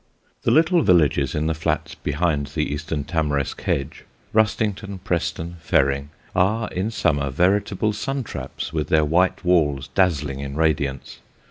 [0.41, 6.67] The little villages in the flats behind the eastern tamarisk hedge Rustington, Preston, Ferring, are,
[6.71, 11.19] in summer, veritable sun traps, with their white walls dazzling in radiance.